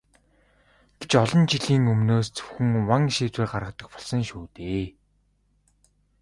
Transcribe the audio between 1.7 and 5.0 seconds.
өмнөөс зөвхөн ван шийдвэр гаргадаг болсон шүү дээ.